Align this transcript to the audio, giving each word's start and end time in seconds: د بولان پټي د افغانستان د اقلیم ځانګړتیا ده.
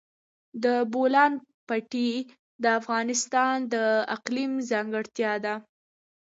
د 0.63 0.65
بولان 0.93 1.33
پټي 1.67 2.11
د 2.63 2.65
افغانستان 2.79 3.55
د 3.73 3.75
اقلیم 4.15 4.51
ځانګړتیا 4.71 5.33
ده. 5.45 5.55